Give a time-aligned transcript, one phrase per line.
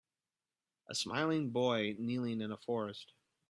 [0.89, 3.13] A smiling boy kneeling in a forest